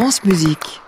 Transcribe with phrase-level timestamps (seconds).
[0.00, 0.80] France Musique.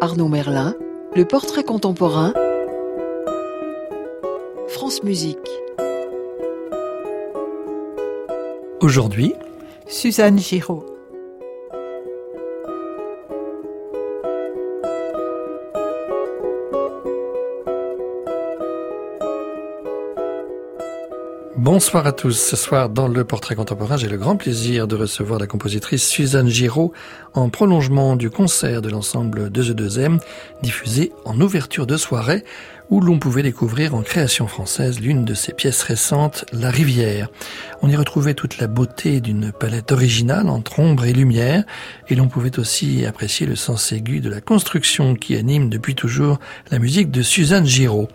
[0.00, 0.76] Arnaud Merlin,
[1.16, 2.32] le portrait contemporain.
[4.68, 5.38] France Musique.
[8.80, 9.34] Aujourd'hui,
[9.88, 10.91] Suzanne Giraud.
[21.74, 22.38] Bonsoir à tous.
[22.38, 26.48] Ce soir, dans le portrait contemporain, j'ai le grand plaisir de recevoir la compositrice Suzanne
[26.48, 26.92] Giraud
[27.32, 30.18] en prolongement du concert de l'ensemble 2E2M
[30.62, 32.44] diffusé en ouverture de soirée
[32.90, 37.28] où l'on pouvait découvrir en création française l'une de ses pièces récentes, La Rivière.
[37.82, 41.64] On y retrouvait toute la beauté d'une palette originale entre ombre et lumière,
[42.08, 46.38] et l'on pouvait aussi apprécier le sens aigu de la construction qui anime depuis toujours
[46.70, 48.08] la musique de Suzanne Giraud.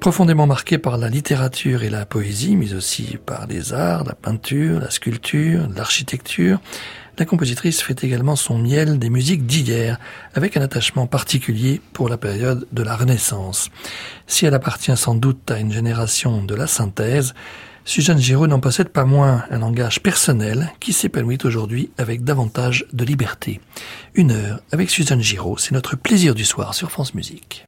[0.00, 4.80] Profondément marquée par la littérature et la poésie, mais aussi par les arts, la peinture,
[4.80, 6.60] la sculpture, l'architecture,
[7.18, 9.98] la compositrice fait également son miel des musiques d'hier,
[10.34, 13.70] avec un attachement particulier pour la période de la Renaissance.
[14.26, 17.34] Si elle appartient sans doute à une génération de la synthèse,
[17.84, 23.04] Suzanne Giraud n'en possède pas moins un langage personnel qui s'épanouit aujourd'hui avec davantage de
[23.04, 23.60] liberté.
[24.14, 27.66] Une heure avec Suzanne Giraud, c'est notre plaisir du soir sur France Musique.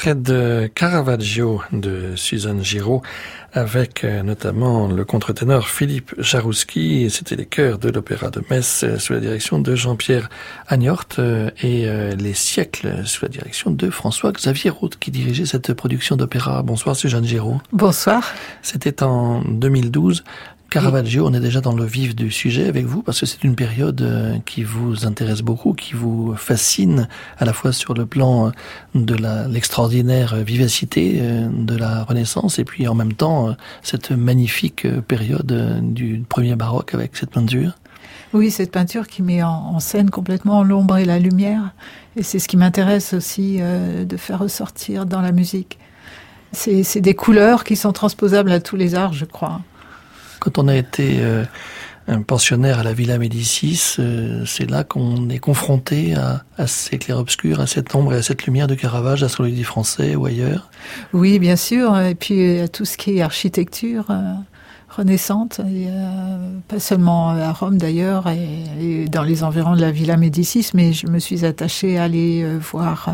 [0.00, 3.02] Extrait de Caravaggio de Suzanne Giraud
[3.52, 7.10] avec euh, notamment le contre-ténor Philippe Jarouski.
[7.10, 10.30] C'était les chœurs de l'Opéra de Metz euh, sous la direction de Jean-Pierre
[10.68, 11.86] Agnort euh, et
[12.16, 16.62] les siècles sous la direction de François-Xavier Roth qui dirigeait cette production d'opéra.
[16.62, 17.60] Bonsoir Suzanne Giraud.
[17.70, 18.32] Bonsoir.
[18.62, 20.24] C'était en 2012.
[20.70, 23.56] Caravaggio, on est déjà dans le vif du sujet avec vous parce que c'est une
[23.56, 27.08] période euh, qui vous intéresse beaucoup, qui vous fascine
[27.38, 28.50] à la fois sur le plan euh,
[28.94, 29.16] de
[29.48, 36.22] l'extraordinaire vivacité euh, de la Renaissance et puis en même temps cette magnifique période du
[36.28, 37.72] premier baroque avec cette peinture.
[38.32, 41.74] Oui, cette peinture qui met en, scène complètement l'ombre et la lumière
[42.14, 45.78] et c'est ce qui m'intéresse aussi de faire ressortir dans la musique.
[46.52, 49.62] C'est des couleurs qui sont transposables à tous les arts, je crois.
[50.40, 51.44] Quand on a été euh,
[52.08, 56.96] un pensionnaire à la Villa Médicis, euh, c'est là qu'on est confronté à, à ces
[56.96, 60.70] clairs-obscurs, à cette ombre et à cette lumière de Caravage, astrologie français ou ailleurs.
[61.12, 64.06] Oui, bien sûr, et puis à tout ce qui est architecture.
[64.10, 64.34] Euh,
[64.88, 65.86] renaissante, et,
[66.66, 71.06] pas seulement à Rome d'ailleurs, et, dans les environs de la Villa Médicis, mais je
[71.06, 73.08] me suis attachée à aller voir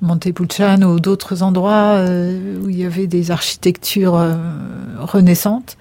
[0.00, 2.02] Montepulciano ou d'autres endroits
[2.62, 4.18] où il y avait des architectures
[4.98, 5.76] renaissantes.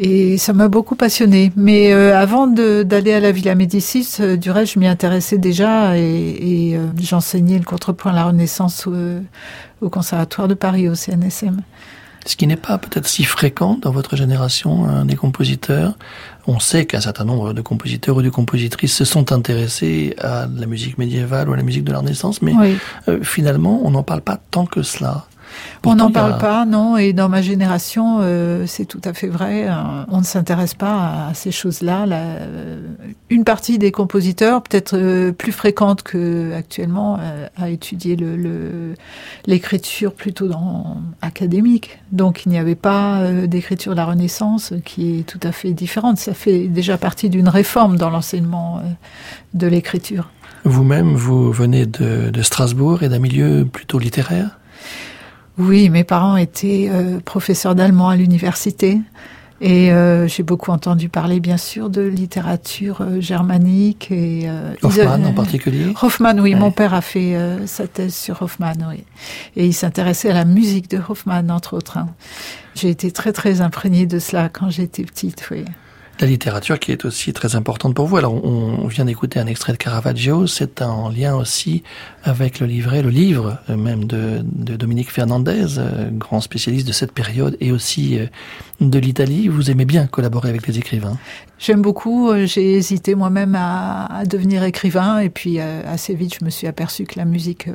[0.00, 1.52] Et ça m'a beaucoup passionné.
[1.56, 5.96] Mais euh, avant d'aller à la Villa Médicis, euh, du reste, je m'y intéressais déjà
[5.96, 8.94] et, euh, j'enseignais le contrepoint à la Renaissance au,
[9.80, 11.62] au, Conservatoire de Paris, au CNSM.
[12.26, 15.96] Ce qui n'est pas peut-être si fréquent dans votre génération hein, des compositeurs.
[16.46, 20.66] On sait qu'un certain nombre de compositeurs ou de compositrices se sont intéressés à la
[20.66, 22.52] musique médiévale ou à la musique de la Renaissance, mais
[23.22, 25.26] finalement, on n'en parle pas tant que cela
[25.84, 26.96] on n'en parle pas, non.
[26.96, 29.68] Et dans ma génération, euh, c'est tout à fait vrai.
[29.68, 29.72] Euh,
[30.08, 32.04] on ne s'intéresse pas à ces choses-là.
[32.08, 32.80] Euh,
[33.30, 37.18] une partie des compositeurs, peut-être plus fréquente que actuellement,
[37.56, 38.94] a étudié le,
[39.46, 41.98] l'écriture plutôt dans académique.
[42.12, 46.18] Donc il n'y avait pas d'écriture de la Renaissance qui est tout à fait différente.
[46.18, 48.82] Ça fait déjà partie d'une réforme dans l'enseignement
[49.54, 50.30] de l'écriture.
[50.64, 54.58] Vous-même, vous venez de, de Strasbourg et d'un milieu plutôt littéraire?
[55.58, 59.00] Oui, mes parents étaient euh, professeurs d'allemand à l'université.
[59.60, 64.48] Et euh, j'ai beaucoup entendu parler, bien sûr, de littérature euh, germanique et
[64.82, 65.92] Hoffmann en particulier.
[66.00, 67.36] Hoffmann, oui, mon père a fait
[67.66, 69.02] sa thèse sur Hoffmann, oui,
[69.56, 71.98] et il s'intéressait à la musique de Hoffmann, entre autres.
[71.98, 72.08] Hein.
[72.76, 75.64] J'ai été très très imprégnée de cela quand j'étais petite, oui
[76.20, 78.16] la littérature qui est aussi très importante pour vous.
[78.16, 81.82] Alors, on, vient d'écouter un extrait de Caravaggio, c'est en lien aussi
[82.24, 87.12] avec le livret, le livre même de, de Dominique Fernandez, euh, grand spécialiste de cette
[87.12, 88.26] période et aussi euh,
[88.80, 89.48] de l'Italie.
[89.48, 91.16] Vous aimez bien collaborer avec les écrivains
[91.58, 92.32] J'aime beaucoup.
[92.44, 97.18] J'ai hésité moi-même à, devenir écrivain et puis assez vite, je me suis aperçu que
[97.18, 97.68] la musique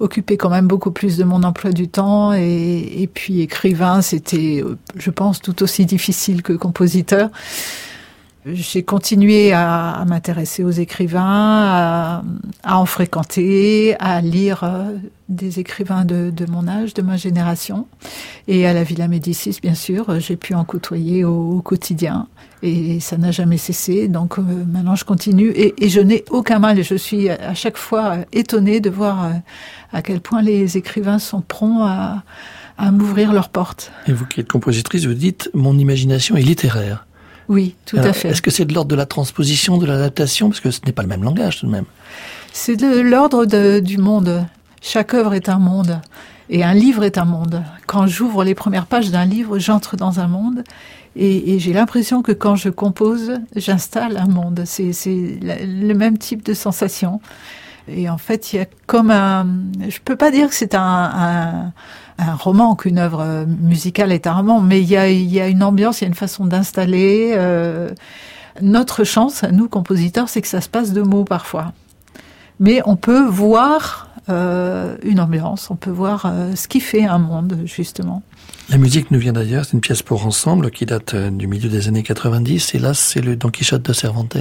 [0.00, 4.64] occupait quand même beaucoup plus de mon emploi du temps et puis écrivain, c'était,
[4.96, 7.30] je pense, tout aussi difficile que compositeur.
[8.46, 12.22] J'ai continué à, m'intéresser aux écrivains, à,
[12.64, 14.96] en fréquenter, à lire euh,
[15.28, 17.86] des écrivains de, mon âge, de ma génération.
[18.46, 22.28] Et à la Villa Médicis, bien sûr, j'ai pu en côtoyer au, quotidien.
[22.62, 24.08] Et ça n'a jamais cessé.
[24.08, 25.52] Donc euh, maintenant, je continue.
[25.54, 26.82] Et, je n'ai aucun mal.
[26.82, 29.30] Je suis à chaque fois étonnée de voir euh,
[29.92, 32.22] à quel point les écrivains sont prompts à,
[32.78, 33.90] à m'ouvrir leurs portes.
[34.06, 37.07] Et vous qui êtes compositrice, vous dites, mon imagination est littéraire.
[37.48, 38.28] Oui, tout à fait.
[38.28, 40.48] Est-ce que c'est de l'ordre de la transposition, de l'adaptation?
[40.48, 41.86] Parce que ce n'est pas le même langage tout de même.
[42.52, 43.46] C'est de l'ordre
[43.80, 44.46] du monde.
[44.82, 46.00] Chaque œuvre est un monde.
[46.50, 47.62] Et un livre est un monde.
[47.86, 50.64] Quand j'ouvre les premières pages d'un livre, j'entre dans un monde.
[51.16, 54.62] Et, j'ai l'impression que quand je compose, j'installe un monde.
[54.64, 54.92] C'est
[55.42, 57.20] le même type de sensation.
[57.88, 59.46] Et en fait, il y a comme un...
[59.88, 61.72] Je peux pas dire que c'est un un
[62.18, 65.48] roman, qu'une œuvre euh, musicale est un roman, mais il y a, il y a
[65.48, 67.32] une ambiance, il y a une façon d'installer.
[67.36, 67.90] Euh,
[68.60, 71.72] notre chance, nous compositeurs, c'est que ça se passe de mots parfois.
[72.60, 77.18] Mais on peut voir euh, une ambiance, on peut voir euh, ce qui fait un
[77.18, 78.22] monde, justement.
[78.68, 81.88] La musique nous vient d'ailleurs, c'est une pièce pour ensemble qui date du milieu des
[81.88, 84.36] années 90, et là c'est le Don Quichotte de Cervantes,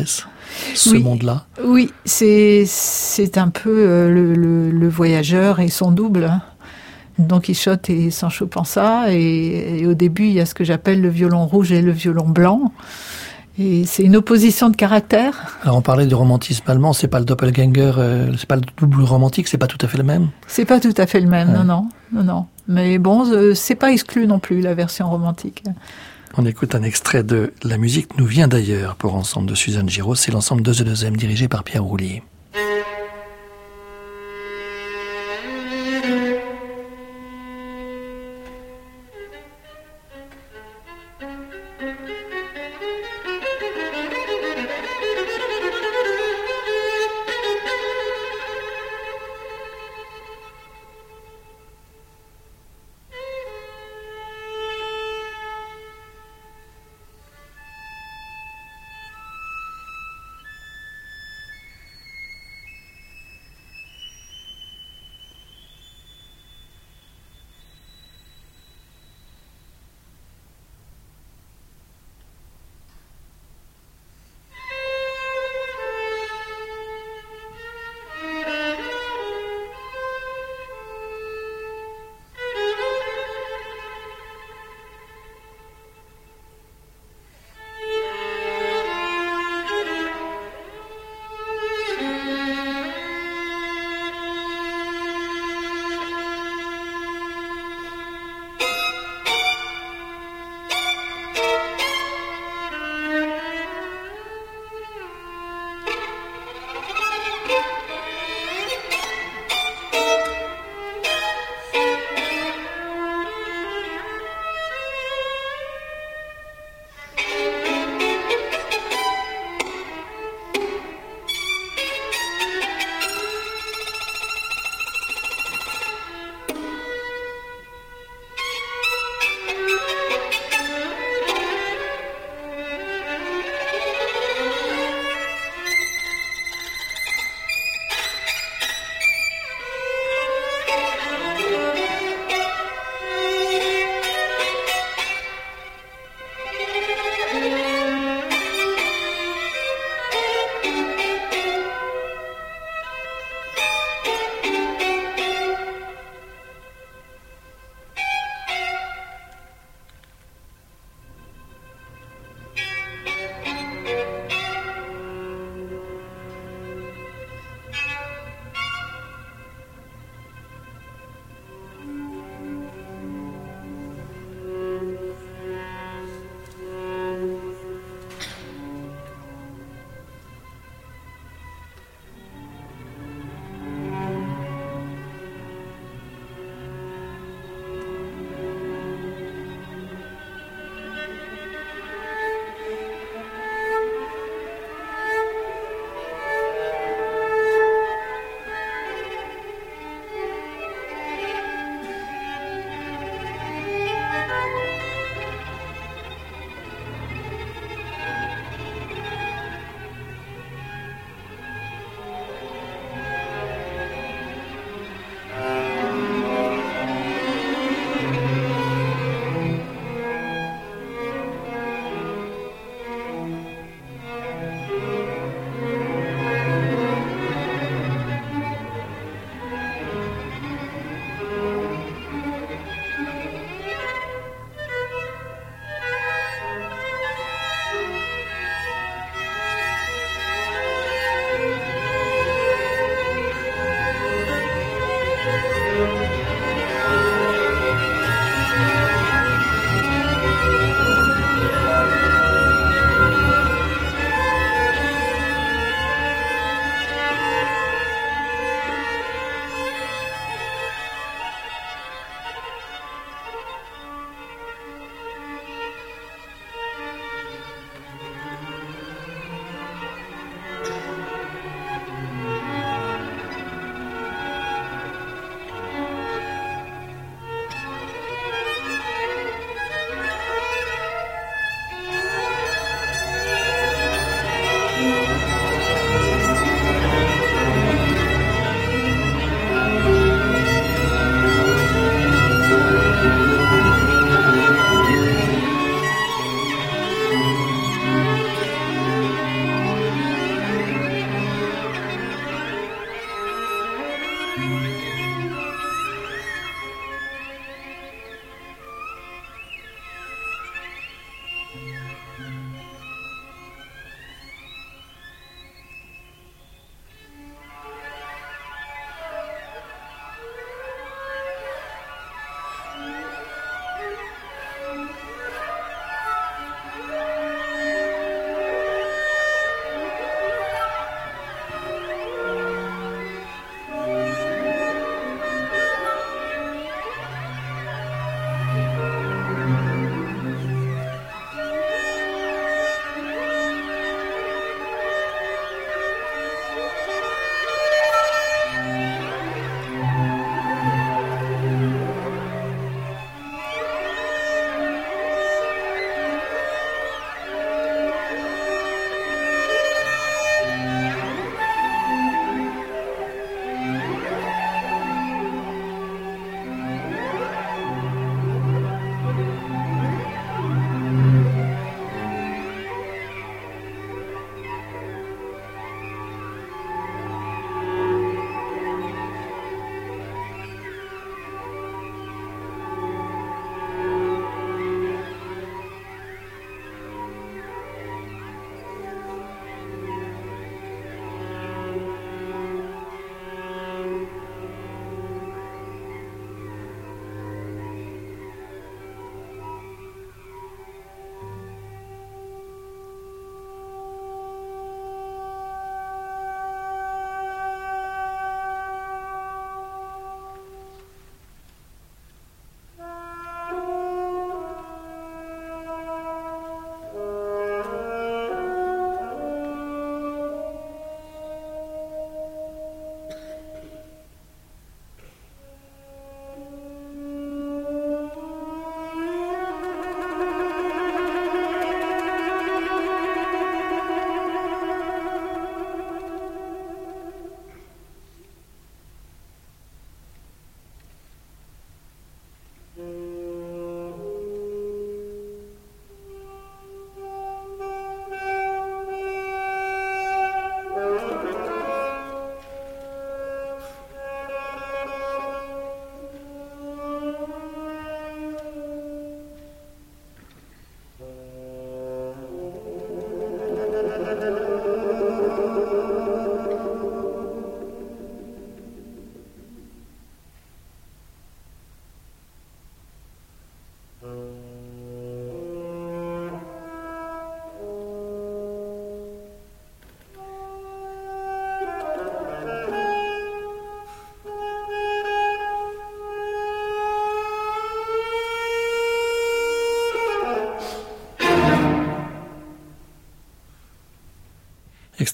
[0.73, 1.45] ce monde-là.
[1.63, 6.41] Oui, c'est c'est un peu le, le, le, voyageur et son double.
[7.19, 9.11] Don Quichotte et Sancho Panza.
[9.13, 11.91] Et, et au début, il y a ce que j'appelle le violon rouge et le
[11.91, 12.71] violon blanc.
[13.59, 15.57] Et c'est une opposition de caractère.
[15.63, 19.01] Alors on parlait du romantisme allemand, c'est pas le doppelganger, euh, c'est pas le double
[19.01, 20.29] romantique, c'est pas tout à fait le même.
[20.45, 22.45] C'est pas tout à fait le même, non, non, non, non.
[22.67, 25.63] Mais bon, euh, c'est pas exclu non plus la version romantique.
[26.37, 30.13] On écoute un extrait de La musique nous vient d'ailleurs pour ensemble de Suzanne Giraud,
[30.13, 32.21] c'est l'ensemble 2 e 2 dirigé par Pierre Roulier.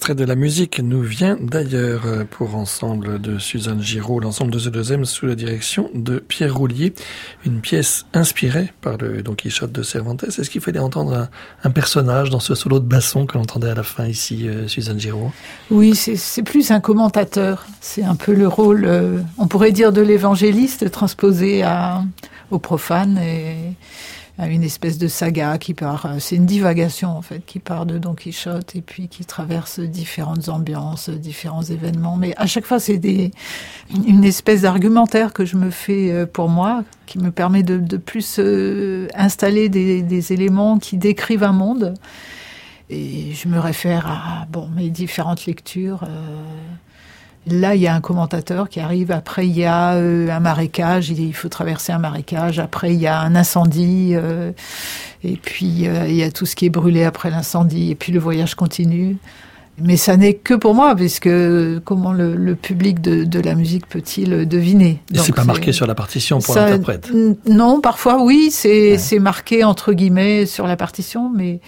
[0.04, 4.60] Extrait de la musique nous vient d'ailleurs euh, pour ensemble de Suzanne Giraud, l'ensemble de
[4.60, 6.94] The 2 sous la direction de Pierre Roulier,
[7.46, 10.26] une pièce inspirée par le Don Quichotte de Cervantes.
[10.26, 11.30] Est-ce qu'il fallait entendre
[11.64, 15.00] un, personnage dans ce solo de basson que l'on à la fin ici, euh, Suzanne
[15.00, 15.32] Giraud?
[15.72, 17.66] Oui, c'est plus un commentateur.
[17.80, 22.04] C'est un peu le rôle, euh, on pourrait dire, de l'évangéliste transposé à,
[22.52, 23.56] au profane et
[24.40, 27.98] une espèce de saga qui part, euh, c'est une divagation en fait, qui part de
[27.98, 32.18] Don Quichotte et puis qui traverse différentes ambiances, différents événements.
[32.18, 33.32] Mais à chaque fois, c'est des,
[34.08, 38.38] une espèce d'argumentaire que je me fais euh, pour moi, qui me permet de, plus
[38.40, 41.94] euh, installer des, des, éléments qui décrivent un monde.
[42.90, 46.08] Et je me réfère à bon mes différentes lectures.
[47.48, 49.12] Là, il y a un commentateur qui arrive.
[49.12, 51.10] Après, il y a euh, un marécage.
[51.10, 52.60] Il faut traverser un marécage.
[52.60, 54.12] Après, il y a un incendie.
[54.14, 54.52] Euh,
[55.24, 57.92] et puis, euh, il y a tout ce qui est brûlé après l'incendie.
[57.92, 59.18] Et puis, le voyage continue.
[59.78, 61.30] Mais ça n'est que pour moi, puisque
[61.84, 65.02] comment le, public de, la musique peut-il deviner?
[65.14, 67.12] Et c'est pas marqué sur la partition pour l'interprète?
[67.48, 71.60] Non, parfois oui, c'est marqué entre guillemets sur la partition, mais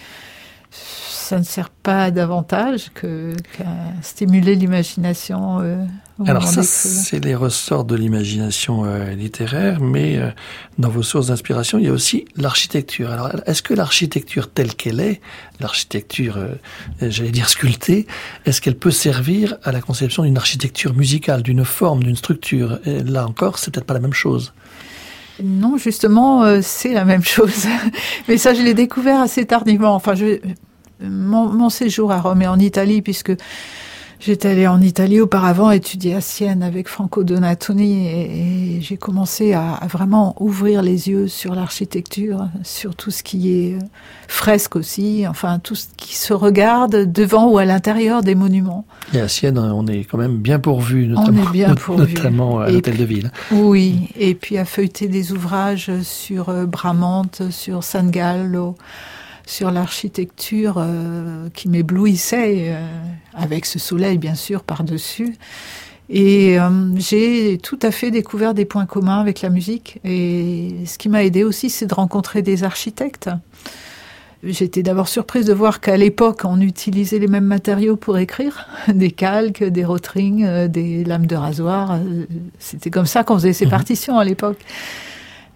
[1.26, 3.64] ça ne sert pas davantage qu'à
[4.00, 5.58] stimuler l'imagination.
[5.60, 5.84] Euh,
[6.24, 10.30] Alors ça, c'est les ressorts de l'imagination euh, littéraire, mais euh,
[10.78, 13.10] dans vos sources d'inspiration, il y a aussi l'architecture.
[13.10, 15.20] Alors, est-ce que l'architecture telle qu'elle est,
[15.58, 16.38] l'architecture,
[17.02, 18.06] j'allais dire sculptée,
[18.44, 22.78] est-ce qu'elle peut servir à la conception d'une architecture musicale, d'une forme, d'une structure?
[22.86, 24.52] Et Là encore, c'est peut-être pas la même chose.
[25.42, 27.66] Non, justement, c'est la même chose.
[28.28, 29.94] Mais ça, je l'ai découvert assez tardivement.
[29.94, 30.38] Enfin, je,
[31.00, 33.32] mon, séjour à Rome et en Italie, puisque
[34.20, 39.80] j'étais allée en Italie auparavant étudier à Sienne avec Franco Donatoni et, j'ai commencé à,
[39.90, 43.78] vraiment ouvrir les yeux sur l'architecture, sur tout ce qui est
[44.28, 48.84] fresque aussi, enfin tout ce qui se regarde devant ou à l'intérieur des monuments.
[49.12, 52.14] Et à Sienne, on est quand même bien pourvu, notamment, on est bien pourvu.
[52.14, 53.32] notamment à l'hôtel de ville.
[53.50, 58.76] Oui, et puis à feuilleter des ouvrages sur euh, Bramante, sur San Gallo
[59.46, 62.84] sur l'architecture euh, qui m'éblouissait, euh,
[63.32, 65.36] avec ce soleil bien sûr par-dessus.
[66.08, 70.00] Et euh, j'ai tout à fait découvert des points communs avec la musique.
[70.04, 73.30] Et ce qui m'a aidé aussi, c'est de rencontrer des architectes.
[74.42, 79.10] J'étais d'abord surprise de voir qu'à l'époque, on utilisait les mêmes matériaux pour écrire, des
[79.10, 81.98] calques, des rotrings, des lames de rasoir.
[82.58, 83.70] C'était comme ça qu'on faisait ses mhm.
[83.70, 84.58] partitions à l'époque.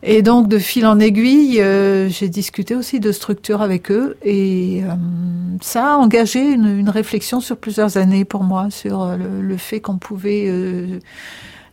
[0.03, 4.83] Et donc, de fil en aiguille, euh, j'ai discuté aussi de structure avec eux et
[4.83, 4.95] euh,
[5.61, 9.81] ça a engagé une, une, réflexion sur plusieurs années pour moi sur euh, le, fait
[9.81, 10.51] qu'on pouvait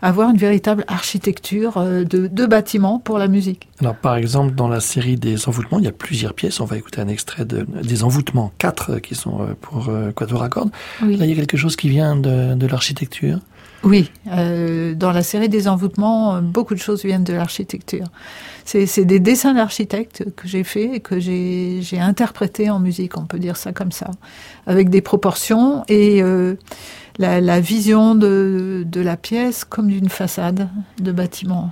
[0.02, 3.70] avoir une véritable architecture de, de, bâtiments pour la musique.
[3.80, 6.60] Alors, par exemple, dans la série des envoûtements, il y a plusieurs pièces.
[6.60, 10.72] On va écouter un extrait de, des envoûtements, quatre qui sont pour quatuor à cordes.
[11.02, 13.40] Là, il y a quelque chose qui vient de, de l'architecture?
[13.84, 18.08] Oui, euh, dans la série des envoûtements, beaucoup de choses viennent de l'architecture.
[18.68, 23.40] C'est des dessins d'architectes que j'ai fait et que j'ai interprétés en musique, on peut
[23.40, 24.12] dire ça comme ça,
[24.66, 26.56] avec des proportions et euh,
[27.18, 30.68] la, la, vision de, la pièce comme d'une façade
[31.00, 31.72] de bâtiment.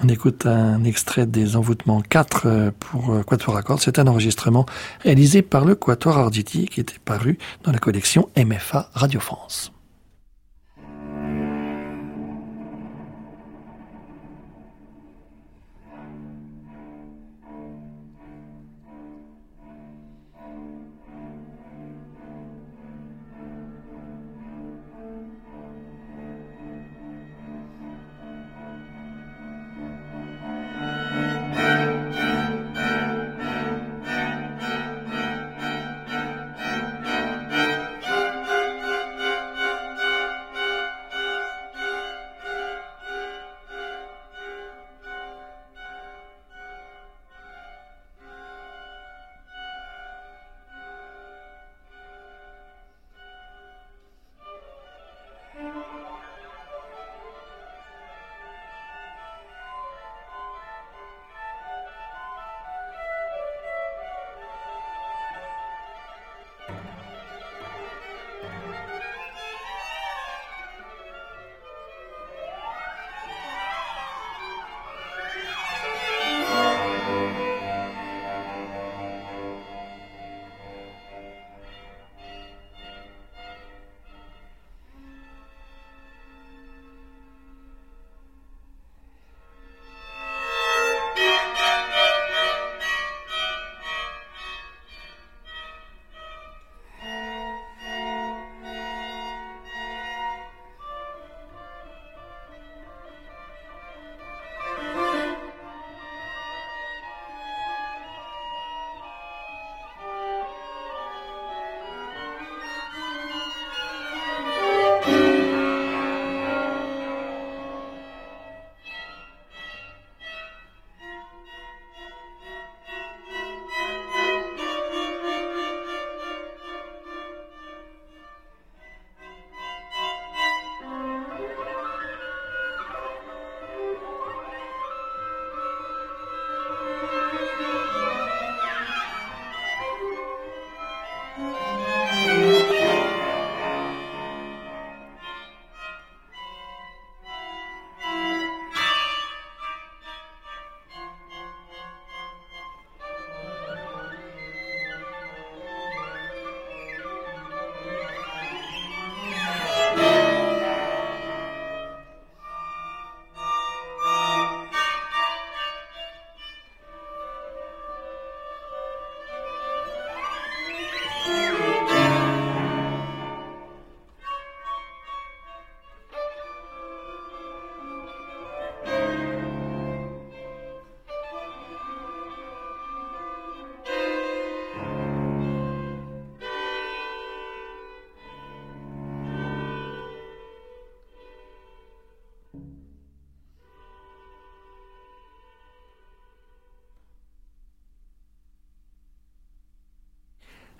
[0.00, 3.80] On écoute un extrait des envoûtements 4 euh, pour euh, Quatuor à cordes.
[3.80, 4.64] C'est un enregistrement
[5.00, 9.72] réalisé par le Quatuor Arditi qui était paru dans la collection MFA Radio France.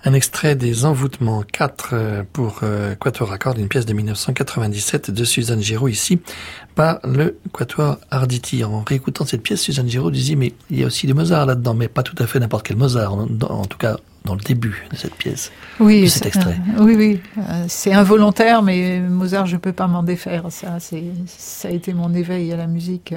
[0.06, 5.10] Un extrait des Envoûtements 4 euh, pour euh, Quatuor à cordes, une pièce de 1997
[5.10, 6.20] de Suzanne Giraud ici
[6.76, 8.62] par le Quatuor Arditi.
[8.62, 11.74] En réécoutant cette pièce, Suzanne Giraud disait mais il y a aussi du Mozart là-dedans,
[11.74, 14.86] mais pas tout à fait n'importe quel Mozart, en, en, tout cas dans le début
[14.92, 16.56] de cette pièce, oui, de cet extrait.
[16.78, 17.20] Euh, oui, oui,
[17.66, 20.44] c'est involontaire, mais Mozart, je peux pas m'en défaire.
[20.50, 23.12] Ça, ça a été mon éveil à la musique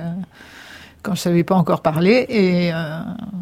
[1.02, 3.00] quand je savais pas encore parler et euh,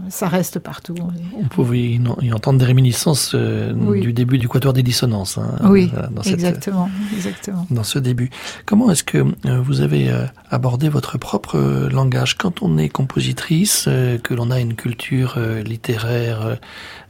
[0.09, 0.95] ça reste partout.
[1.37, 5.37] On pouvait y entendre des réminiscences euh, du début du quatuor des dissonances.
[5.37, 7.65] Hein, oui, dans cette, exactement, exactement.
[7.71, 8.29] Dans ce début.
[8.65, 10.11] Comment est-ce que euh, vous avez
[10.51, 11.57] abordé votre propre
[11.91, 12.37] langage?
[12.37, 13.89] Quand on est compositrice,
[14.23, 16.57] que l'on a une culture littéraire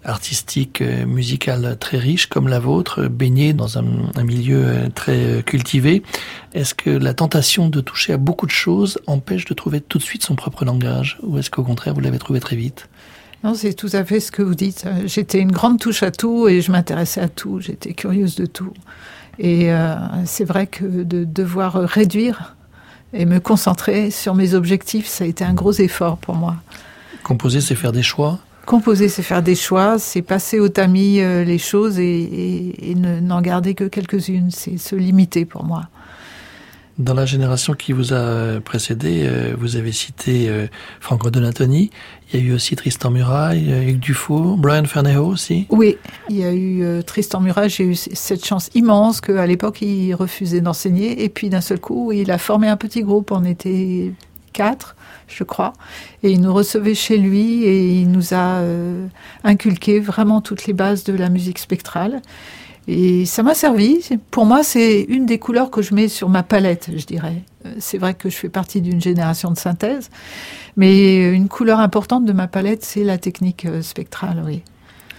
[0.08, 5.18] artistique, euh, musicale très riche comme la vôtre, baignée dans un, un milieu euh, très
[5.18, 6.02] euh, cultivé,
[6.54, 10.04] est-ce que la tentation de toucher à beaucoup de choses empêche de trouver tout de
[10.04, 12.88] suite son propre langage Ou est-ce qu'au contraire, vous l'avez trouvé très vite?
[13.44, 14.86] Non, c'est tout à fait ce que vous dites.
[15.06, 17.60] J'étais une grande touche à tout et je m'intéressais à tout.
[17.60, 18.74] J'étais curieuse de tout.
[19.40, 22.56] Et euh, c'est vrai que de devoir réduire
[23.14, 26.56] et me concentrer sur mes objectifs, ça a été un gros effort pour moi.
[27.24, 28.40] Composer, c'est faire des choix?
[28.68, 32.96] Composer, c'est faire des choix, c'est passer au tamis euh, les choses et, et, et
[32.96, 34.52] n'en garder que quelques-unes.
[34.52, 35.84] C'est se limiter pour moi.
[36.98, 40.68] Dans la génération qui vous a précédé, euh, vous avez cité euh,
[41.00, 41.92] Franco Donatoni.
[42.34, 45.66] Il y a eu aussi Tristan Muraille, Hugues Dufour, Brian Ferneho aussi.
[45.70, 45.96] Oui,
[46.30, 47.70] il y a eu euh, Tristan Muraille.
[47.70, 51.24] J'ai eu cette chance immense qu'à l'époque, il refusait d'enseigner.
[51.24, 53.32] Et puis d'un seul coup, il a formé un petit groupe.
[53.32, 54.12] On était
[54.52, 54.97] quatre
[55.28, 55.74] je crois.
[56.24, 59.08] Et il nous recevait chez lui et il nous a euh,
[59.44, 62.22] inculqué vraiment toutes les bases de la musique spectrale.
[62.88, 64.00] Et ça m'a servi.
[64.32, 67.44] Pour moi, c'est une des couleurs que je mets sur ma palette, je dirais.
[67.66, 70.10] Euh, c'est vrai que je fais partie d'une génération de synthèse,
[70.78, 74.64] mais une couleur importante de ma palette, c'est la technique euh, spectrale, oui.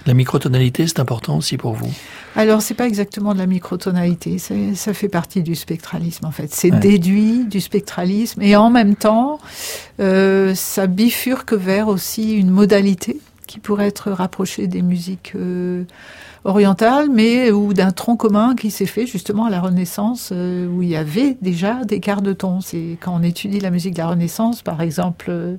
[0.08, 1.90] La microtonalité, c'est important aussi pour vous?
[2.34, 6.48] Alors, c'est pas exactement de la microtonalité, ça fait partie du spectralisme en fait.
[6.50, 6.80] C'est ouais.
[6.80, 9.38] déduit du spectralisme et en même temps,
[10.00, 15.84] euh, ça bifurque vers aussi une modalité qui pourrait être rapprochée des musiques euh,
[16.44, 20.82] orientales, mais ou d'un tronc commun qui s'est fait justement à la Renaissance, euh, où
[20.82, 22.62] il y avait déjà des quarts de ton.
[22.62, 25.56] C'est quand on étudie la musique de la Renaissance, par exemple, euh,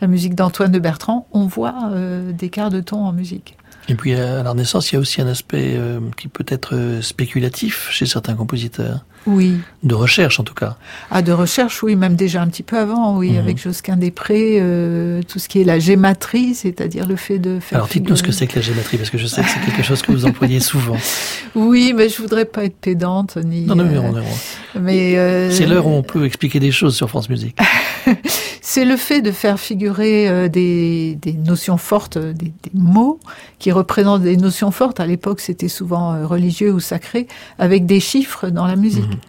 [0.00, 1.90] la musique d'Antoine de Bertrand, on voit
[2.32, 3.56] des quarts de ton en musique.
[3.88, 6.74] Et puis à la Renaissance, il y a aussi un aspect euh, qui peut être
[6.74, 9.04] euh, spéculatif chez certains compositeurs.
[9.26, 9.56] Oui.
[9.82, 10.76] De recherche en tout cas.
[11.10, 13.38] Ah, de recherche, oui, même déjà un petit peu avant, oui, mmh.
[13.38, 17.78] avec Josquin Després, euh, tout ce qui est la gématrie, c'est-à-dire le fait de faire.
[17.78, 19.82] Alors dites-nous ce que c'est que la gématrie, parce que je sais que c'est quelque
[19.82, 20.96] chose que vous employez souvent.
[21.54, 23.62] Oui, mais je voudrais pas être pédante ni.
[23.62, 24.80] Non, non, mais on est.
[24.80, 25.50] Mais euh...
[25.50, 27.58] c'est l'heure où on peut expliquer des choses sur France Musique.
[28.70, 33.18] c'est le fait de faire figurer euh, des, des notions fortes, des, des, mots
[33.58, 35.00] qui représentent des notions fortes.
[35.00, 37.28] À l'époque, c'était souvent euh, religieux ou sacré,
[37.58, 39.06] avec des chiffres dans la musique.
[39.06, 39.20] Mmh.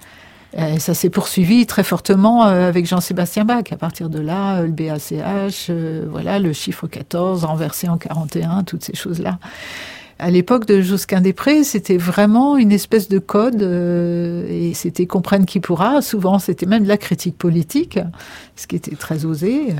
[0.58, 3.66] Et ça s'est poursuivi très fortement euh, avec Jean-Sébastien Bach.
[3.72, 8.84] À partir de là, le BACH, euh, voilà, le chiffre 14 renversé en 41, toutes
[8.84, 9.38] ces choses-là.
[10.22, 15.06] À l'époque de Josquin des Prés, c'était vraiment une espèce de code euh, et c'était
[15.06, 16.02] comprenne qui pourra.
[16.02, 18.00] Souvent, c'était même la critique politique,
[18.58, 19.76] ce qui était très osé.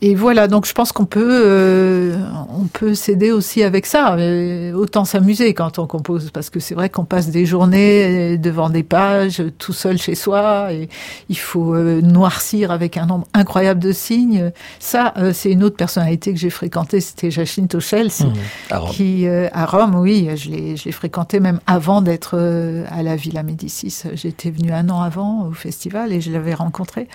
[0.00, 2.16] Et voilà, donc je pense qu'on peut, euh,
[2.56, 6.76] on peut s'aider aussi avec ça, euh, autant s'amuser quand on compose, parce que c'est
[6.76, 10.88] vrai qu'on passe des journées devant des pages, tout seul chez soi, et
[11.28, 14.52] il faut euh, noircir avec un nombre incroyable de signes.
[14.78, 18.32] Ça, euh, c'est une autre personnalité que j'ai fréquentée, c'était Jacinto Chelsea, mmh,
[18.70, 18.90] à Rome.
[18.92, 23.02] qui euh, à Rome, oui, je l'ai, je l'ai fréquenté même avant d'être euh, à
[23.02, 24.02] la Villa Médicis.
[24.14, 27.08] J'étais venue un an avant au festival et je l'avais rencontré,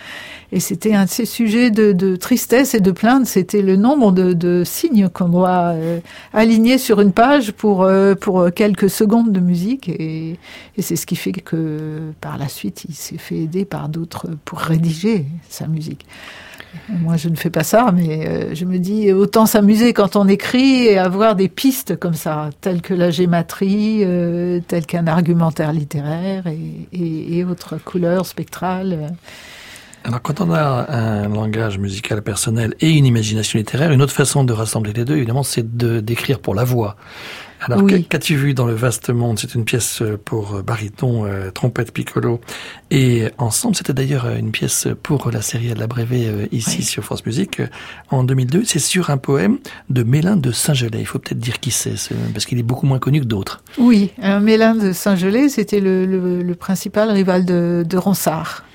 [0.52, 4.34] et c'était un de ces sujets de, de tristesse de plainte, c'était le nombre de,
[4.34, 6.00] de signes qu'on doit euh,
[6.34, 9.90] aligner sur une page pour, euh, pour quelques secondes de musique.
[9.90, 10.38] Et,
[10.80, 14.60] c'est ce qui fait que par la suite, il s'est fait aider par d'autres pour
[14.60, 16.06] rédiger sa musique.
[16.90, 20.28] Moi, je ne fais pas ça, mais euh, je me dis autant s'amuser quand on
[20.28, 25.72] écrit et avoir des pistes comme ça, telles que la gématrie, euh, telles qu'un argumentaire
[25.72, 26.46] littéraire
[26.92, 29.14] et autres couleurs spectrales.
[30.06, 34.44] Alors quand on a un langage musical personnel et une imagination littéraire, une autre façon
[34.44, 36.98] de rassembler les deux, évidemment, c'est de d'écrire pour la voix.
[37.66, 38.04] Alors oui.
[38.04, 39.39] qu'as-tu vu dans le vaste monde?
[39.39, 42.42] C'est une pièce pour baryton, euh, trompette, piccolo
[42.92, 43.76] et ensemble.
[43.78, 46.84] C'était d'ailleurs une pièce pour la série à la Brévé euh, ici oui.
[46.84, 47.68] sur France Musique euh,
[48.10, 48.66] en 2002.
[48.66, 51.00] C'est sur un poème de Mélin de Saint-Gelais.
[51.00, 51.96] Il faut peut-être dire qui c'est,
[52.34, 53.63] parce qu'il est beaucoup moins connu que d'autres.
[53.78, 54.12] Oui,
[54.42, 58.66] Mélin de Saint-Gelais, c'était le, le, le, principal rival de, de Ronsard.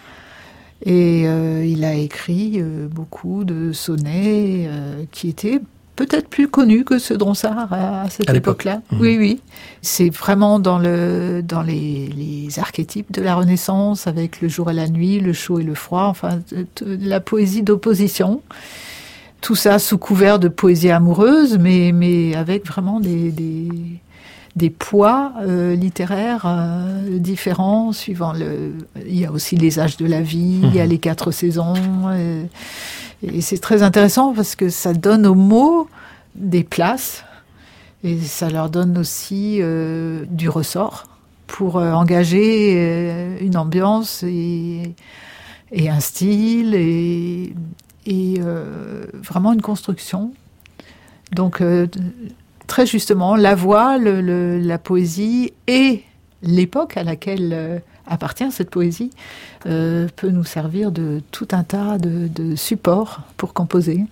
[0.84, 5.60] Et euh, il a écrit euh, beaucoup de sonnets euh, qui étaient
[5.96, 8.82] peut-être plus connus que ceux de Ronsard à, cette époque-là.
[8.92, 9.00] Mhm.
[9.00, 9.40] Oui, oui.
[9.82, 14.74] C'est vraiment dans, le, dans les, les, archétypes de la Renaissance, avec le jour et
[14.74, 16.38] la nuit, le chaud et le froid, enfin,
[16.86, 18.42] la poésie d'opposition.
[19.40, 23.68] Tout ça sous couvert de poésie amoureuse, mais, mais avec vraiment des, des,
[24.56, 28.72] des poids euh, littéraires euh, différents suivant le.
[29.06, 30.90] Il y a aussi les âges de la vie, il y a mhm.
[30.90, 31.74] les quatre saisons.
[33.22, 35.88] Et c'est très intéressant parce que ça donne aux mots
[36.34, 37.24] des places
[38.04, 41.06] et ça leur donne aussi euh, du ressort
[41.46, 44.94] pour engager une ambiance et,
[45.72, 47.54] et, un style et,
[48.04, 48.40] et
[49.14, 50.32] vraiment une construction.
[51.32, 51.62] Donc
[52.68, 56.04] très justement, la voix, le, la poésie et
[56.42, 59.10] l'époque à laquelle appartient cette poésie
[59.66, 64.04] euh, peut nous servir de tout un tas de, de supports pour composer.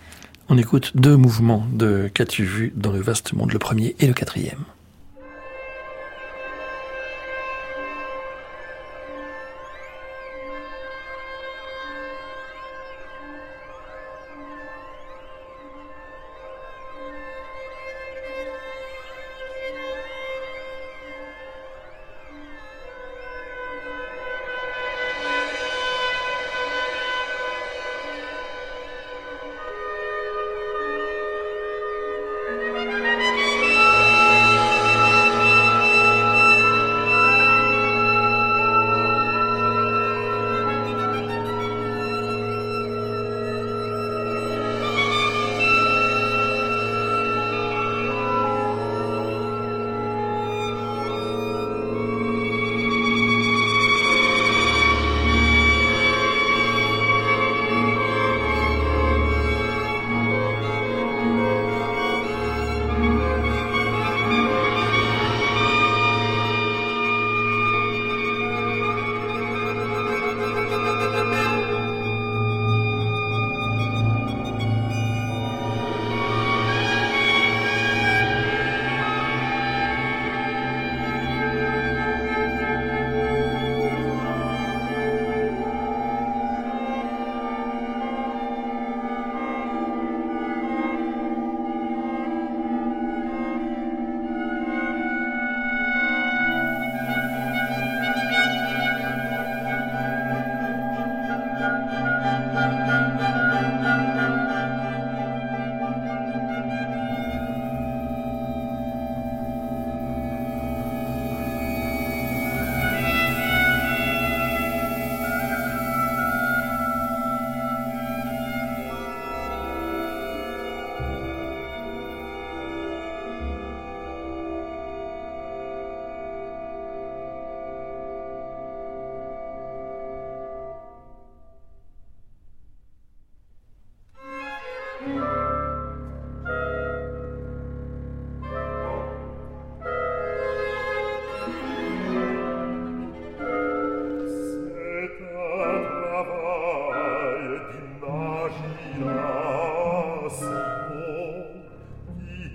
[0.48, 4.12] On écoute deux mouvements de Qu'as-tu vu dans le vaste monde, le premier et le
[4.12, 4.64] quatrième.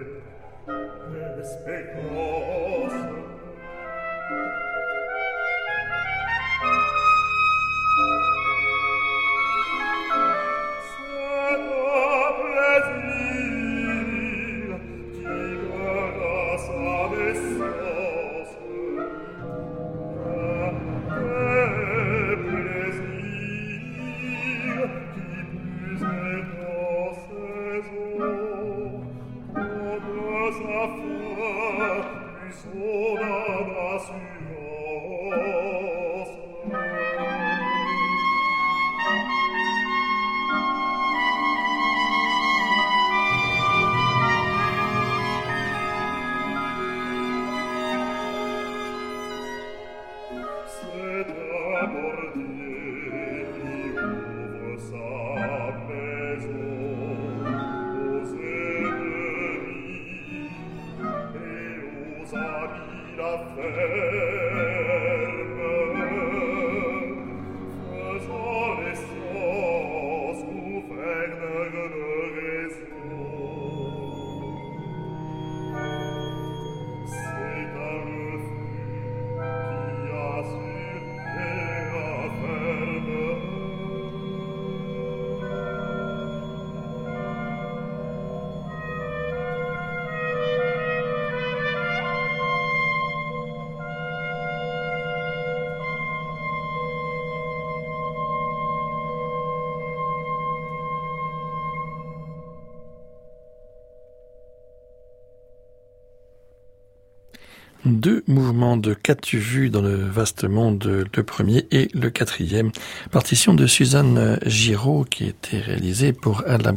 [107.87, 112.71] deux mouvements de Qu'as-tu vu dans le vaste monde, le premier et le quatrième.
[113.11, 116.75] Partition de Suzanne Giraud qui était réalisée pour Alain.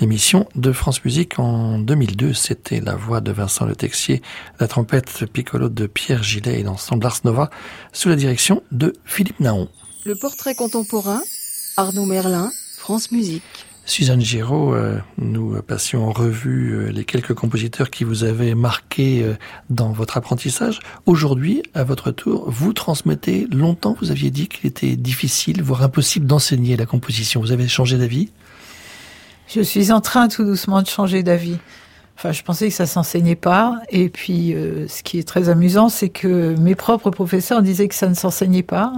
[0.00, 4.22] L'émission de France Musique en 2002, c'était la voix de Vincent Le Texier,
[4.58, 7.50] la trompette piccolo de Pierre Gillet et l'ensemble Ars Nova
[7.92, 9.68] sous la direction de Philippe Naon.
[10.04, 11.20] Le portrait contemporain,
[11.76, 13.42] Arnaud Merlin, France Musique.
[13.86, 19.22] Suzanne Giraud, euh, nous passions en revue euh, les quelques compositeurs qui vous avaient marqué
[19.22, 19.34] euh,
[19.68, 20.80] dans votre apprentissage.
[21.04, 23.46] Aujourd'hui, à votre tour, vous transmettez.
[23.52, 27.42] Longtemps, vous aviez dit qu'il était difficile, voire impossible d'enseigner la composition.
[27.42, 28.30] Vous avez changé d'avis?
[29.48, 31.58] Je suis en train tout doucement de changer d'avis.
[32.16, 33.80] Enfin, je pensais que ça s'enseignait pas.
[33.90, 34.54] Et puis,
[34.88, 38.62] ce qui est très amusant, c'est que mes propres professeurs disaient que ça ne s'enseignait
[38.62, 38.92] pas.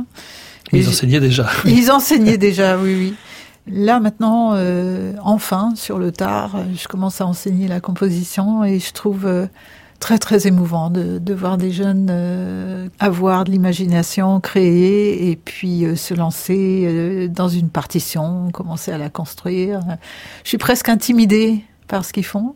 [0.73, 1.49] ils enseignaient déjà.
[1.65, 3.15] Ils enseignaient déjà, oui, oui.
[3.69, 8.93] Là maintenant, euh, enfin, sur le tard, je commence à enseigner la composition et je
[8.93, 9.47] trouve euh,
[9.99, 15.85] très très émouvant de, de voir des jeunes euh, avoir de l'imagination, créer et puis
[15.97, 19.81] se lancer dans une partition, commencer à la construire.
[20.45, 22.55] Je suis presque intimidée par ce qu'ils font.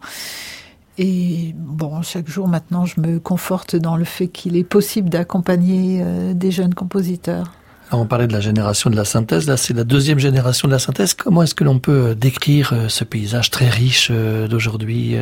[0.97, 6.05] Et bon, chaque jour maintenant, je me conforte dans le fait qu'il est possible d'accompagner
[6.35, 7.51] des jeunes compositeurs
[7.97, 10.79] on parlait de la génération de la synthèse, là c'est la deuxième génération de la
[10.79, 11.15] synthèse.
[11.15, 15.17] Comment est-ce que l'on peut euh, décrire euh, ce paysage très riche euh, d'aujourd'hui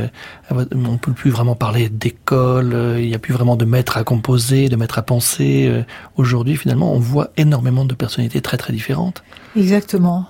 [0.50, 4.68] On peut plus vraiment parler d'école, il n'y a plus vraiment de maître à composer,
[4.68, 5.84] de maître à penser.
[6.16, 9.22] Aujourd'hui finalement on voit énormément de personnalités très très différentes.
[9.56, 10.26] Exactement.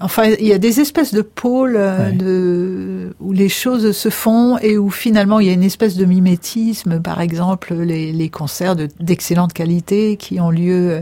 [0.00, 4.58] Enfin, il y a des espèces de pôles euh, de, où les choses se font
[4.58, 7.00] et où finalement il y a une espèce de mimétisme.
[7.00, 11.00] Par exemple, les, les concerts d'excellente qualité qui ont lieu euh,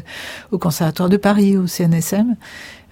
[0.50, 2.36] au Conservatoire de Paris, au CNSM,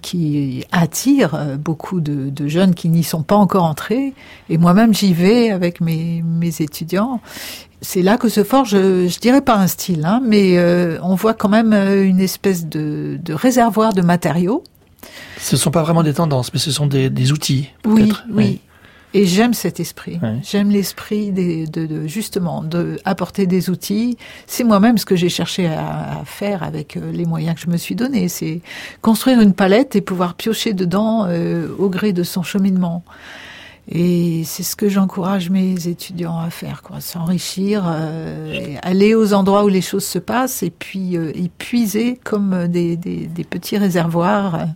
[0.01, 4.15] qui attirent euh, beaucoup de, de jeunes qui n'y sont pas encore entrés.
[4.49, 7.21] Et moi-même, j'y vais avec mes, mes étudiants
[7.83, 10.55] c'est là que se forge, je dirais pas un style, hein, mais
[11.01, 14.61] on voit quand même une espèce de, de réservoir de matériaux
[15.41, 17.69] ce ne sont pas vraiment des tendances, mais ce sont des, des outils.
[17.85, 18.61] Oui, oui.
[19.13, 20.19] Et j'aime cet esprit.
[20.41, 24.17] J'aime l'esprit de, de, justement de apporter des outils.
[24.47, 27.75] C'est moi-même ce que j'ai cherché à, faire avec euh, les moyens que je me
[27.75, 28.29] suis donnés.
[28.29, 28.61] C'est
[29.01, 33.03] construire une palette et pouvoir piocher dedans euh, au gré de son cheminement.
[33.89, 39.65] Et c'est ce que j'encourage mes étudiants à faire, quoi, s'enrichir, euh, aller aux endroits
[39.65, 43.77] où les choses se passent et puis euh, y puiser comme des, des, des petits
[43.77, 44.67] réservoirs,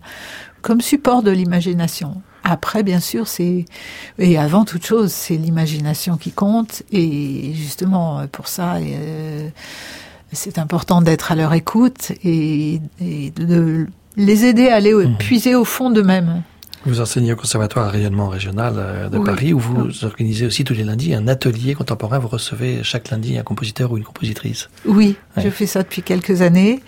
[0.65, 2.23] comme support de l'imagination.
[2.43, 3.65] Après, bien sûr, c'est
[4.17, 6.81] et avant toute chose, c'est l'imagination qui compte.
[6.91, 9.47] Et justement, pour ça, euh,
[10.31, 13.85] c'est important d'être à leur écoute et, et, de
[14.17, 15.17] les aider à aller mmh.
[15.19, 16.41] puiser au fond d'eux-mêmes.
[16.87, 20.83] Vous enseignez au Conservatoire rayonnement régional euh, de Paris, où vous organisez aussi tous les
[20.83, 22.17] lundis un atelier contemporain.
[22.17, 24.69] Vous recevez chaque lundi un compositeur ou une compositrice.
[24.85, 26.81] Oui, je fais ça depuis quelques années.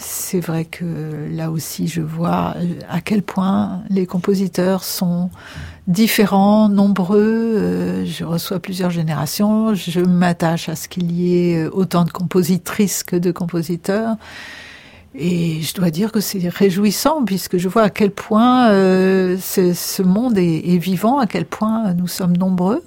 [0.00, 5.28] C'est vrai que là aussi, je vois euh, à quel point les compositeurs sont
[5.88, 7.18] différents, nombreux.
[7.18, 9.74] Euh, je reçois plusieurs générations.
[9.74, 14.16] Je m'attache à ce qu'il y ait autant de compositrices que de compositeurs.
[15.16, 20.02] Et je dois dire que c'est réjouissant puisque je vois à quel point euh, ce
[20.02, 22.84] monde est, vivant, à quel point nous sommes nombreux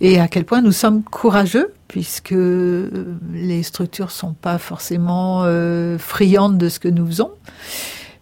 [0.00, 6.58] et à quel point nous sommes courageux puisque les structures sont pas forcément euh, friandes
[6.58, 7.30] de ce que nous faisons.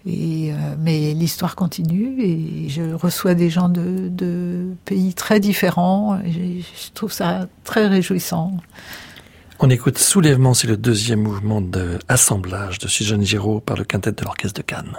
[0.07, 6.21] Euh, mais l'histoire continue et je reçois des gens de, de pays très différents.
[6.27, 8.53] Je trouve ça très réjouissant.
[9.61, 14.23] On écoute Soulèvement, c'est le deuxième mouvement d'assemblage de Suzanne Giraud par le quintet de
[14.23, 14.99] l'Orchestre de Cannes.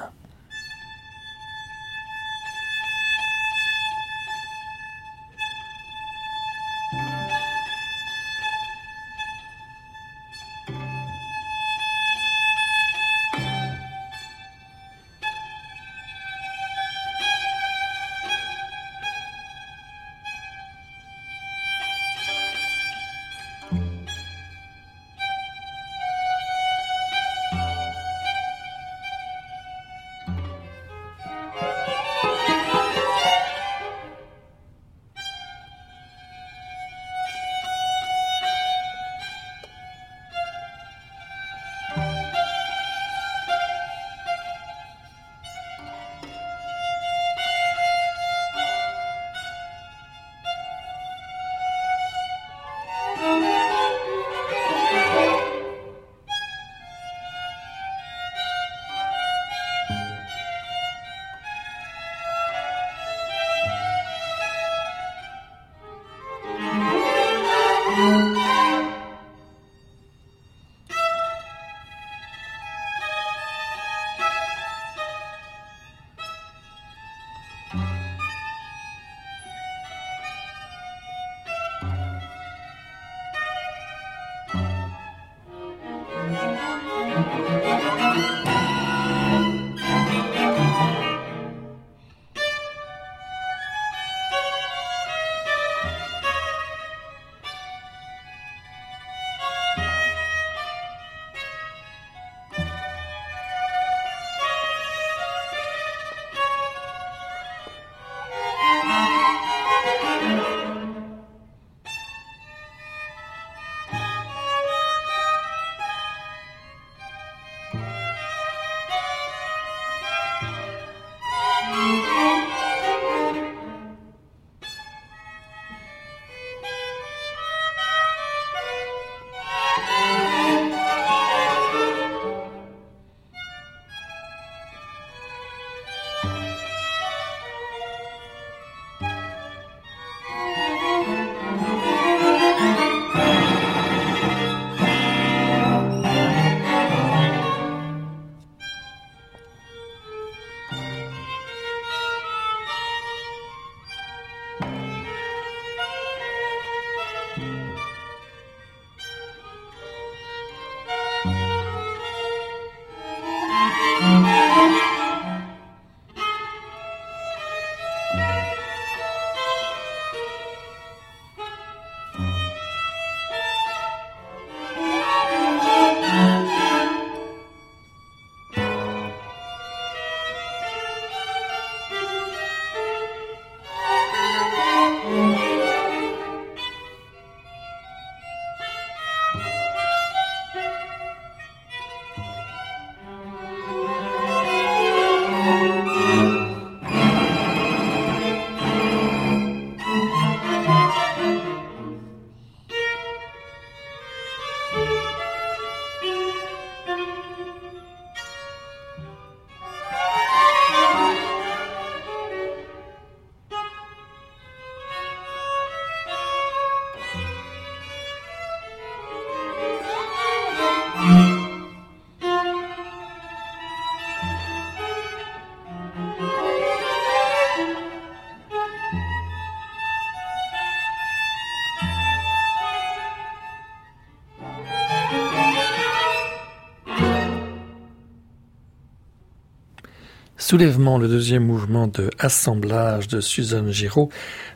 [240.48, 244.12] Soulèvement, le deuxième mouvement de assemblage de Suzanne Giraud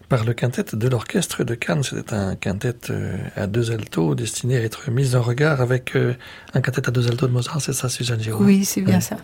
[0.08, 1.82] par le quintet de l'orchestre de Cannes.
[1.82, 6.14] C'était un quintet euh, à deux altos destiné à être mis en regard avec euh,
[6.54, 8.46] un quintet à deux altos de Mozart, c'est ça Suzanne Giraud?
[8.46, 9.18] Oui, c'est bien ça.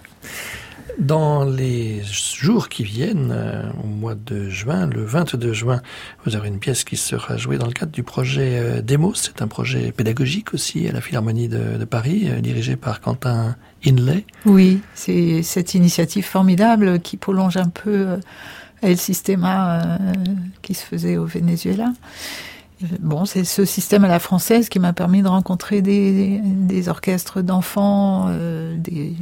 [0.99, 5.81] Dans les jours qui viennent, euh, au mois de juin, le 22 juin,
[6.23, 9.13] vous aurez une pièce qui sera jouée dans le cadre du projet euh, Demos.
[9.15, 14.25] C'est un projet pédagogique aussi à la Philharmonie de, Paris, euh, dirigé par Quentin Inlay.
[14.45, 18.17] Oui, c'est cette initiative formidable qui prolonge un peu
[18.81, 19.99] El Sistema
[20.61, 21.91] qui se faisait au Venezuela.
[22.99, 27.41] Bon, c'est ce système à la française qui m'a permis de rencontrer des, des orchestres
[27.41, 29.13] d'enfants, euh, des,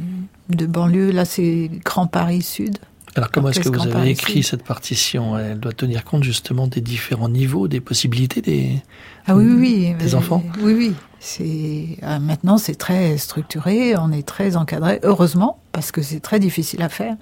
[0.48, 1.12] de banlieue.
[1.12, 2.78] Là, c'est Grand Paris Sud.
[3.16, 5.38] Alors, comment est-ce que vous avez écrit cette partition?
[5.38, 8.82] Elle doit tenir compte justement des différents niveaux, des possibilités des,
[9.28, 10.42] ah oui, oui, des enfants?
[10.60, 10.94] Oui, oui.
[11.20, 14.98] C'est euh, maintenant c'est très structuré, on est très encadré.
[15.04, 17.14] Heureusement, parce que c'est très difficile à faire.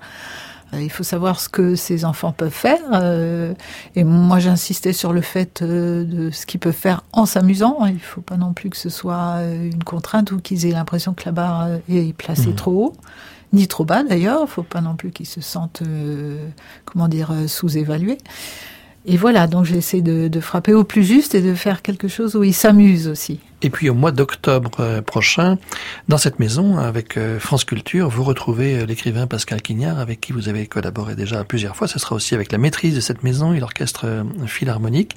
[0.80, 2.80] Il faut savoir ce que ces enfants peuvent faire.
[2.92, 3.52] Euh,
[3.94, 7.84] et moi, j'insistais sur le fait euh, de ce qu'ils peuvent faire en s'amusant.
[7.86, 10.72] Il ne faut pas non plus que ce soit euh, une contrainte ou qu'ils aient
[10.72, 12.56] l'impression que la barre est placée mmh.
[12.56, 12.92] trop haut,
[13.52, 14.38] ni trop bas d'ailleurs.
[14.40, 15.82] Il ne faut pas non plus qu'ils se sentent,
[16.86, 18.18] comment dire, sous-évalués.
[19.04, 22.36] Et voilà, donc j'essaie de, de, frapper au plus juste et de faire quelque chose
[22.36, 23.40] où ils s'amusent aussi.
[23.64, 25.58] Et puis au mois d'octobre euh, prochain,
[26.08, 30.32] dans cette maison, avec euh, France Culture, vous retrouvez euh, l'écrivain Pascal Quignard, avec qui
[30.32, 31.88] vous avez collaboré déjà plusieurs fois.
[31.88, 35.16] Ce sera aussi avec la maîtrise de cette maison et l'orchestre philharmonique,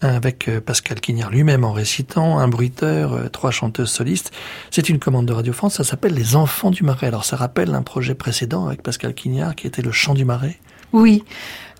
[0.00, 4.30] avec Pascal Quignard lui-même en récitant, un bruiteur, trois chanteuses solistes.
[4.70, 7.06] C'est une commande de Radio France, ça s'appelle Les Enfants du Marais.
[7.06, 10.58] Alors ça rappelle un projet précédent avec Pascal Quignard qui était le Chant du Marais.
[10.92, 11.24] Oui,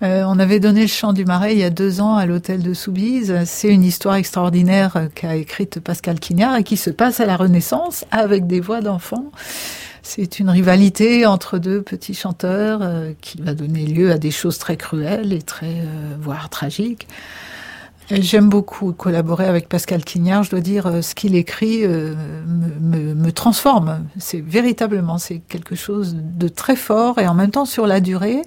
[0.03, 2.63] euh, on avait donné le chant du Marais il y a deux ans à l'hôtel
[2.63, 3.35] de Soubise.
[3.47, 8.05] C'est une histoire extraordinaire qu'a écrite Pascal Quignard et qui se passe à la Renaissance
[8.11, 9.31] avec des voix d'enfants.
[10.03, 14.59] C'est une rivalité entre deux petits chanteurs euh, qui va donner lieu à des choses
[14.59, 17.09] très cruelles et très, euh, voire tragiques.
[18.11, 20.45] J'aime beaucoup collaborer avec Pascal Quignard.
[20.45, 22.15] Je dois dire, euh, ce qu'il écrit euh,
[22.47, 24.07] me, me, me, transforme.
[24.19, 28.43] C'est véritablement, c'est quelque chose de très fort et en même temps sur la durée.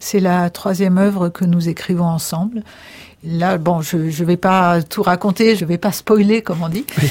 [0.00, 2.64] C'est la troisième œuvre que nous écrivons ensemble.
[3.22, 6.84] Là, bon, je ne vais pas tout raconter, je vais pas spoiler, comme on dit.
[7.00, 7.10] Oui.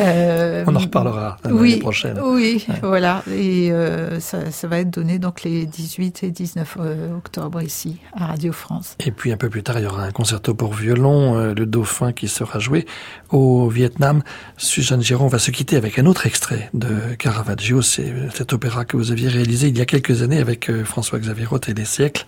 [0.00, 2.18] Euh, On en reparlera l'année prochaine.
[2.22, 2.74] Oui, ouais.
[2.82, 3.22] voilà.
[3.30, 7.98] Et euh, ça, ça, va être donné donc les 18 et 19 euh, octobre ici
[8.14, 8.96] à Radio France.
[9.04, 11.66] Et puis un peu plus tard, il y aura un concerto pour violon, euh, le
[11.66, 12.86] Dauphin, qui sera joué
[13.30, 14.22] au Vietnam.
[14.56, 17.82] Suzanne Giron va se quitter avec un autre extrait de Caravaggio.
[17.82, 21.46] C'est cet opéra que vous aviez réalisé il y a quelques années avec euh, François-Xavier
[21.46, 22.24] Roth et les siècles.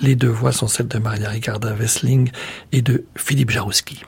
[0.00, 2.30] Les deux voix sont celles de Maria Ricarda Wessling
[2.72, 4.02] et de Philippe Jarouski.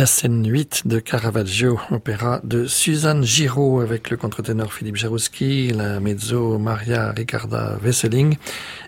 [0.00, 6.00] La scène 8 de Caravaggio, opéra de Suzanne Giraud avec le contre-ténor Philippe Jarouski, la
[6.00, 8.38] mezzo Maria Ricarda Wesseling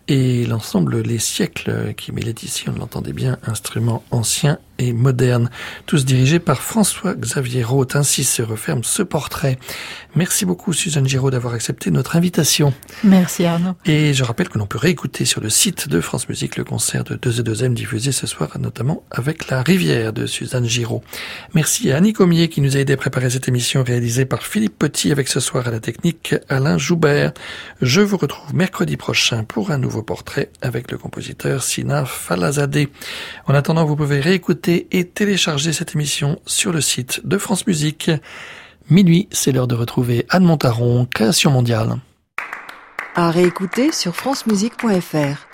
[0.08, 5.50] et l'ensemble Les siècles qui mêlait ici, on l'entendait bien, instruments anciens et modernes,
[5.86, 7.94] tous dirigés par François-Xavier Roth.
[7.94, 9.58] Ainsi se referme ce portrait.
[10.14, 12.74] Merci beaucoup Suzanne Giraud d'avoir accepté notre invitation.
[13.04, 13.74] Merci Arnaud.
[13.84, 17.04] Et je rappelle que l'on peut réécouter sur le site de France Musique le concert
[17.04, 21.02] de 2 et 2 diffusé ce soir, notamment avec La Rivière de Suzanne Giraud.
[21.54, 24.78] Merci à Annie Comier qui nous a aidé à préparer cette émission réalisée par Philippe
[24.78, 27.32] Petit avec ce soir à la technique Alain Joubert.
[27.80, 32.88] Je vous retrouve mercredi prochain pour un nouveau portrait avec le compositeur Sina Falazadeh.
[33.46, 38.10] En attendant, vous pouvez réécouter et télécharger cette émission sur le site de France Musique.
[38.88, 41.96] Minuit, c'est l'heure de retrouver Anne Montaron, Création mondiale.
[43.14, 45.46] À réécouter sur francemusique.fr.